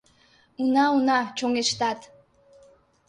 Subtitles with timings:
[0.61, 1.99] —Уна, уна, чоҥештат!